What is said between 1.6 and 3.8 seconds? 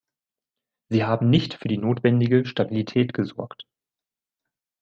die notwendige Stabilität gesorgt.